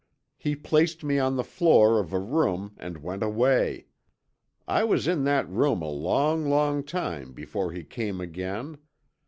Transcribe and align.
He 0.35 0.55
placed 0.55 1.03
me 1.03 1.19
on 1.19 1.35
the 1.35 1.43
floor 1.43 1.99
of 1.99 2.11
a 2.11 2.17
room 2.17 2.73
and 2.79 3.03
went 3.03 3.21
away. 3.21 3.85
I 4.67 4.83
was 4.83 5.07
in 5.07 5.25
that 5.25 5.47
room 5.47 5.83
a 5.83 5.91
long, 5.91 6.43
long 6.49 6.83
time 6.83 7.33
before 7.33 7.71
he 7.71 7.83
came 7.83 8.19
again. 8.19 8.79